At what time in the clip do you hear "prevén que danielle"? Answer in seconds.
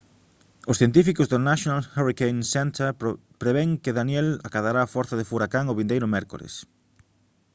3.41-4.39